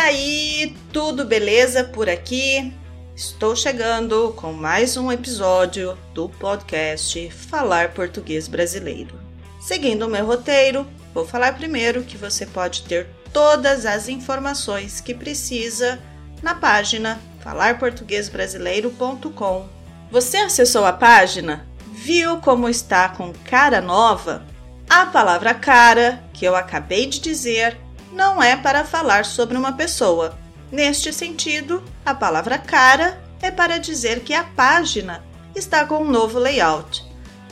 [0.00, 2.72] aí, tudo beleza por aqui?
[3.14, 9.20] Estou chegando com mais um episódio do podcast Falar Português Brasileiro.
[9.60, 15.14] Seguindo o meu roteiro, vou falar primeiro que você pode ter todas as informações que
[15.14, 16.00] precisa
[16.42, 19.68] na página falarportuguesbrasileiro.com.
[20.10, 21.66] Você acessou a página?
[21.92, 24.46] Viu como está com cara nova?
[24.88, 27.78] A palavra cara, que eu acabei de dizer,
[28.12, 30.38] não é para falar sobre uma pessoa.
[30.70, 35.24] Neste sentido, a palavra cara é para dizer que a página
[35.54, 37.04] está com um novo layout,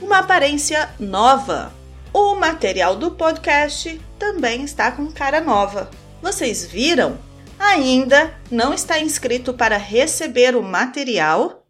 [0.00, 1.72] uma aparência nova.
[2.12, 5.90] O material do podcast também está com cara nova.
[6.22, 7.18] Vocês viram?
[7.58, 11.62] Ainda não está inscrito para receber o material?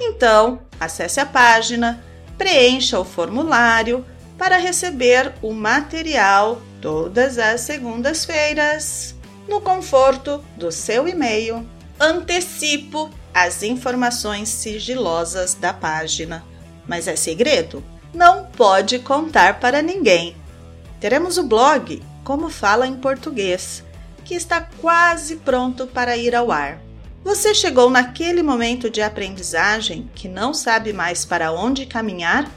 [0.00, 2.02] Então, acesse a página,
[2.36, 4.04] preencha o formulário
[4.38, 9.14] para receber o material todas as segundas-feiras.
[9.48, 11.68] No conforto do seu e-mail,
[11.98, 16.44] antecipo as informações sigilosas da página.
[16.86, 17.82] Mas é segredo?
[18.14, 20.36] Não pode contar para ninguém.
[21.00, 23.84] Teremos o blog Como Fala em Português,
[24.24, 26.78] que está quase pronto para ir ao ar.
[27.24, 32.50] Você chegou naquele momento de aprendizagem que não sabe mais para onde caminhar?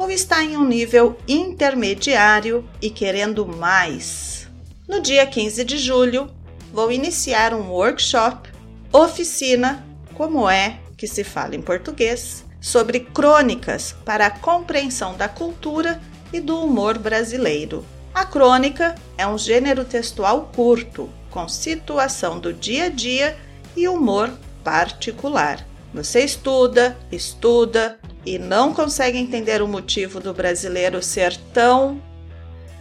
[0.00, 4.48] Ou está em um nível intermediário e querendo mais.
[4.88, 6.30] No dia 15 de julho,
[6.72, 8.48] vou iniciar um workshop,
[8.90, 16.00] oficina, como é que se fala em português, sobre crônicas para a compreensão da cultura
[16.32, 17.84] e do humor brasileiro.
[18.14, 23.36] A crônica é um gênero textual curto, com situação do dia a dia
[23.76, 24.30] e humor
[24.64, 25.66] particular.
[25.92, 32.00] Você estuda, estuda, e não consegue entender o motivo do brasileiro ser tão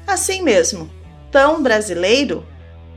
[0.05, 0.89] assim mesmo,
[1.31, 2.45] tão brasileiro,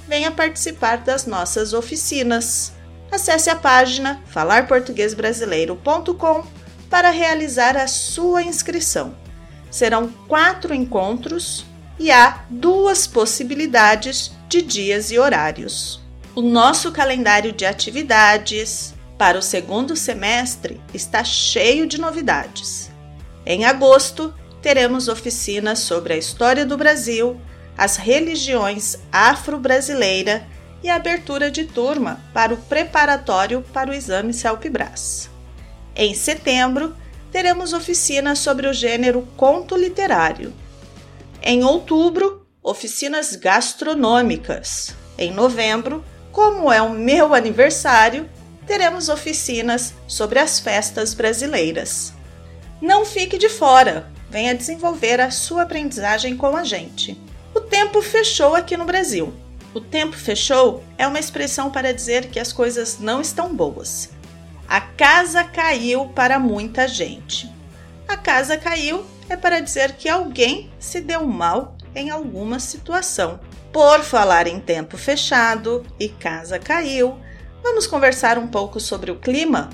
[0.09, 2.73] venha participar das nossas oficinas.
[3.11, 6.45] Acesse a página falarportuguesbrasileiro.com
[6.89, 9.15] para realizar a sua inscrição.
[9.71, 11.67] Serão quatro encontros
[11.99, 16.01] e há duas possibilidades de dias e horários.
[16.35, 22.91] O nosso calendário de atividades, para o segundo semestre está cheio de novidades.
[23.45, 27.41] Em agosto, teremos oficinas sobre a história do Brasil,
[27.77, 30.47] as religiões afro-brasileira
[30.83, 35.31] e a abertura de turma para o preparatório para o exame CELPE-BRAS.
[35.95, 36.97] Em setembro,
[37.31, 40.53] teremos oficinas sobre o gênero conto literário.
[41.43, 44.95] Em outubro, oficinas gastronômicas.
[45.19, 48.29] Em novembro, como é o meu aniversário,
[48.73, 52.15] teremos oficinas sobre as festas brasileiras.
[52.81, 57.21] Não fique de fora, venha desenvolver a sua aprendizagem com a gente.
[57.55, 59.31] O tempo fechou aqui no Brasil.
[59.75, 64.09] O tempo fechou é uma expressão para dizer que as coisas não estão boas.
[64.67, 67.53] A casa caiu para muita gente.
[68.09, 73.39] A casa caiu é para dizer que alguém se deu mal em alguma situação.
[73.71, 77.19] Por falar em tempo fechado e casa caiu,
[77.63, 79.71] Vamos conversar um pouco sobre o clima?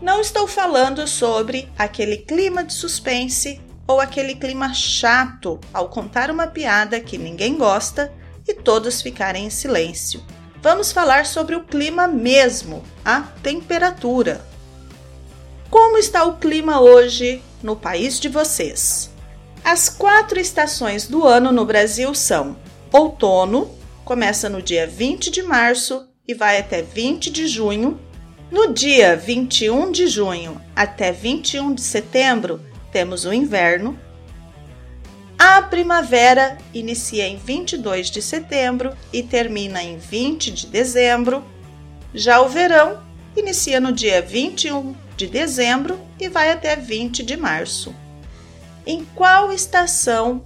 [0.00, 6.46] Não estou falando sobre aquele clima de suspense ou aquele clima chato ao contar uma
[6.46, 8.10] piada que ninguém gosta
[8.48, 10.24] e todos ficarem em silêncio.
[10.62, 14.40] Vamos falar sobre o clima mesmo, a temperatura.
[15.70, 19.10] Como está o clima hoje no país de vocês?
[19.62, 22.56] As quatro estações do ano no Brasil são:
[22.90, 23.70] outono,
[24.04, 28.00] começa no dia 20 de março e vai até 20 de junho.
[28.50, 32.60] No dia 21 de junho até 21 de setembro,
[32.92, 33.98] temos o inverno.
[35.38, 41.44] A primavera inicia em 22 de setembro e termina em 20 de dezembro.
[42.14, 43.02] Já o verão
[43.36, 47.94] inicia no dia 21 de dezembro e vai até 20 de março.
[48.86, 50.44] Em qual estação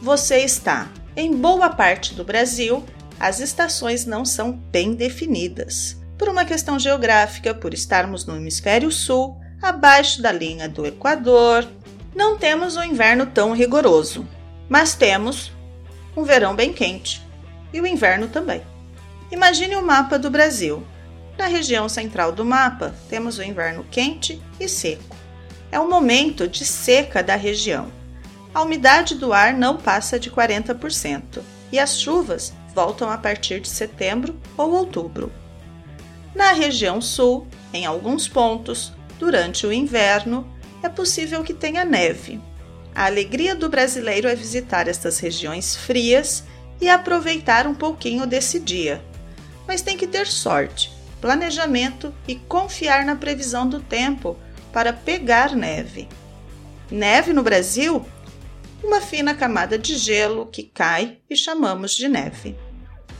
[0.00, 0.88] você está?
[1.16, 2.84] Em boa parte do Brasil,
[3.18, 5.96] as estações não são bem definidas.
[6.18, 11.66] Por uma questão geográfica, por estarmos no hemisfério sul, abaixo da linha do Equador,
[12.14, 14.26] não temos um inverno tão rigoroso,
[14.68, 15.52] mas temos
[16.16, 17.22] um verão bem quente
[17.72, 18.62] e o inverno também.
[19.30, 20.86] Imagine o mapa do Brasil.
[21.38, 25.16] Na região central do mapa, temos o inverno quente e seco.
[25.70, 27.90] É o momento de seca da região.
[28.54, 31.40] A umidade do ar não passa de 40%
[31.72, 35.32] e as chuvas voltam a partir de setembro ou outubro.
[36.34, 40.46] Na região sul, em alguns pontos, durante o inverno,
[40.82, 42.40] é possível que tenha neve.
[42.94, 46.44] A alegria do brasileiro é visitar estas regiões frias
[46.80, 49.02] e aproveitar um pouquinho desse dia.
[49.64, 54.36] mas tem que ter sorte, planejamento e confiar na previsão do tempo
[54.72, 56.08] para pegar neve.
[56.90, 58.04] Neve no Brasil?
[58.82, 62.56] Uma fina camada de gelo que cai e chamamos de neve.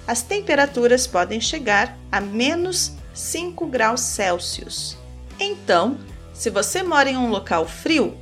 [0.06, 4.98] As temperaturas podem chegar a menos 5 graus Celsius.
[5.38, 5.98] Então,
[6.34, 8.18] se você mora em um local frio,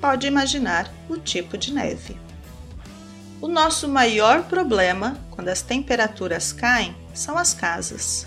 [0.00, 2.16] pode imaginar o tipo de neve.
[3.40, 8.26] O nosso maior problema quando as temperaturas caem são as casas.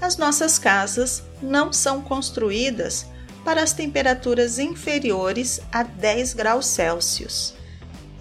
[0.00, 3.06] As nossas casas não são construídas
[3.42, 7.54] para as temperaturas inferiores a 10 graus Celsius.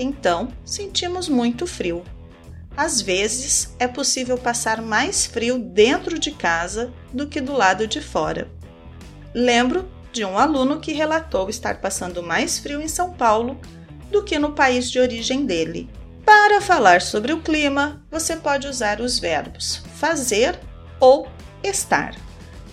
[0.02, 2.04] Então, sentimos muito frio.
[2.76, 8.02] Às vezes, é possível passar mais frio dentro de casa do que do lado de
[8.02, 8.50] fora.
[9.32, 13.62] Lembro de um aluno que relatou estar passando mais frio em São Paulo
[14.10, 15.88] do que no país de origem dele.
[16.26, 20.60] Para falar sobre o clima, você pode usar os verbos fazer
[21.00, 21.28] ou
[21.64, 22.16] estar.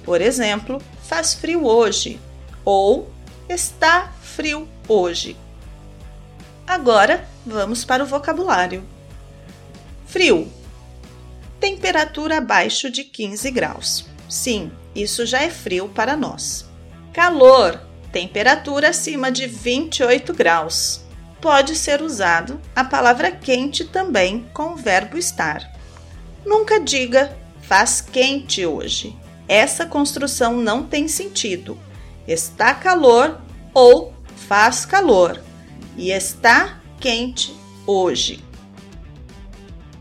[0.02, 2.19] Por exemplo, faz frio hoje
[2.64, 3.10] ou
[3.50, 5.36] está frio hoje.
[6.69, 8.85] Agora vamos para o vocabulário.
[10.06, 10.53] Frio.
[11.59, 14.05] Temperatura abaixo de 15 graus.
[14.29, 16.67] Sim, isso já é frio para nós.
[17.15, 17.81] Calor.
[18.12, 21.00] Temperatura acima de 28 graus.
[21.41, 25.73] Pode ser usado a palavra quente também com o verbo estar.
[26.44, 29.17] Nunca diga faz quente hoje.
[29.49, 31.79] Essa construção não tem sentido.
[32.26, 33.41] Está calor
[33.73, 34.12] ou
[34.47, 35.47] faz calor
[35.98, 37.54] e está quente
[37.86, 38.48] hoje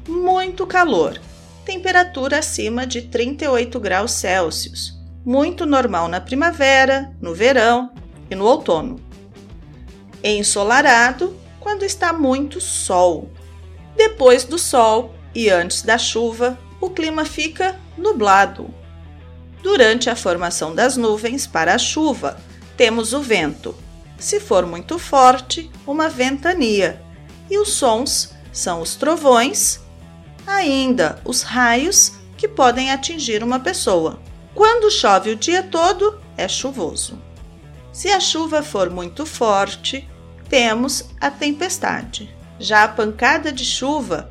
[0.08, 1.20] muito calor,
[1.66, 7.92] temperatura acima de 38 graus Celsius, muito normal na primavera, no verão
[8.30, 9.00] e no outono.
[10.24, 13.30] Ensolarado quando está muito sol.
[13.96, 18.74] Depois do sol e antes da chuva, o clima fica nublado.
[19.62, 22.38] Durante a formação das nuvens para a chuva,
[22.78, 23.76] temos o vento.
[24.18, 27.02] Se for muito forte, uma ventania.
[27.50, 29.80] E os sons são os trovões
[30.48, 34.20] ainda os raios que podem atingir uma pessoa.
[34.56, 37.22] Quando chove o dia todo, é chuvoso.
[37.92, 40.08] Se a chuva for muito forte,
[40.50, 42.34] temos a tempestade.
[42.60, 44.30] Já a pancada de chuva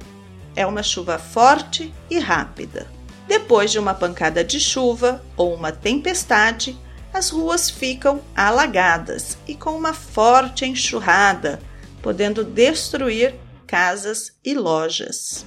[0.57, 2.89] é uma chuva forte e rápida.
[3.29, 6.79] Depois de uma pancada de chuva ou uma tempestade,
[7.17, 11.59] as ruas ficam alagadas e com uma forte enxurrada,
[12.03, 13.35] podendo destruir
[13.67, 15.47] casas e lojas.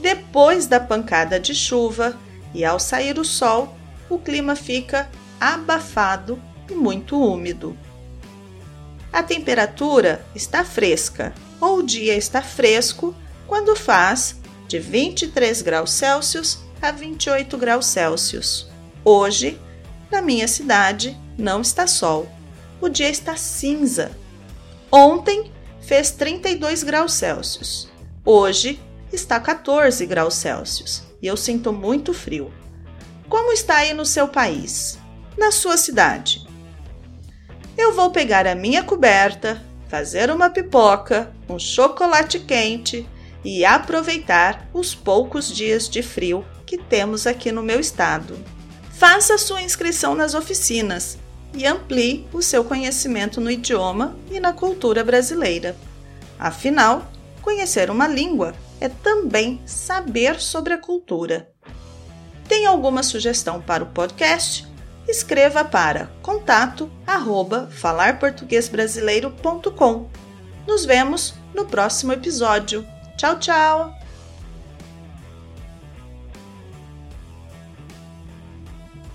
[0.00, 2.14] Depois da pancada de chuva
[2.52, 3.74] e ao sair o sol,
[4.10, 5.08] o clima fica
[5.40, 6.40] abafado
[6.70, 7.74] e muito úmido.
[9.10, 13.14] A temperatura está fresca, ou o dia está fresco
[13.46, 14.36] quando faz
[14.68, 18.68] de 23 graus Celsius a 28 graus Celsius.
[19.02, 19.58] Hoje,
[20.10, 22.28] na minha cidade, não está sol.
[22.80, 24.10] O dia está cinza.
[24.90, 27.88] Ontem fez 32 graus Celsius.
[28.24, 28.80] Hoje
[29.12, 32.52] está 14 graus Celsius e eu sinto muito frio.
[33.28, 34.98] Como está aí no seu país?
[35.38, 36.46] Na sua cidade?
[37.78, 43.08] Eu vou pegar a minha coberta, fazer uma pipoca, um chocolate quente
[43.44, 48.36] e aproveitar os poucos dias de frio que temos aqui no meu estado.
[49.00, 51.16] Faça sua inscrição nas oficinas
[51.54, 55.74] e amplie o seu conhecimento no idioma e na cultura brasileira.
[56.38, 61.50] Afinal, conhecer uma língua é também saber sobre a cultura.
[62.46, 64.68] Tem alguma sugestão para o podcast?
[65.08, 70.10] Escreva para contato arroba falarportuguesbrasileiro.com.
[70.68, 72.86] Nos vemos no próximo episódio.
[73.16, 73.99] Tchau, tchau!